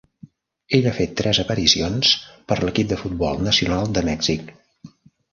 [0.75, 2.13] Ell ha fet tres aparicions
[2.51, 4.49] per l"equip de futbol nacional de Mèxic.